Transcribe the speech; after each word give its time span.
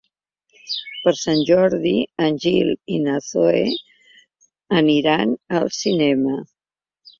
Per 1.01 1.11
Sant 1.19 1.43
Jordi 1.49 1.91
en 2.29 2.39
Gil 2.47 2.73
i 2.97 2.97
na 3.05 3.19
Zoè 3.27 3.63
aniran 4.83 5.37
al 5.63 5.73
cinema. 5.85 6.43